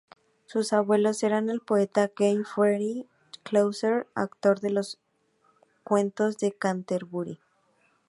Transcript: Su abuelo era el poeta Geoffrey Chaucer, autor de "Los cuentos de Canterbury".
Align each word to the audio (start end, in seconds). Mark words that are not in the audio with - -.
Su 0.47 0.67
abuelo 0.71 1.11
era 1.21 1.37
el 1.37 1.59
poeta 1.61 2.09
Geoffrey 2.17 3.07
Chaucer, 3.45 4.07
autor 4.15 4.59
de 4.59 4.71
"Los 4.71 4.97
cuentos 5.83 6.39
de 6.39 6.53
Canterbury". 6.53 7.39